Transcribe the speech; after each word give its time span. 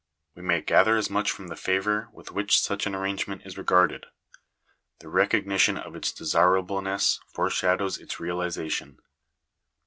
We 0.33 0.41
may 0.41 0.61
gather 0.61 0.97
as 0.97 1.11
much 1.11 1.29
from 1.29 1.49
the 1.49 1.55
favour 1.55 2.09
with 2.11 2.31
which 2.31 2.59
such 2.59 2.87
an 2.87 2.95
arrangement 2.95 3.43
is 3.45 3.55
regarded. 3.55 4.07
The 4.97 5.09
recognition 5.09 5.77
of 5.77 5.95
its 5.95 6.11
desirableness 6.11 7.19
foreshadows 7.27 7.99
its 7.99 8.19
realization. 8.19 8.97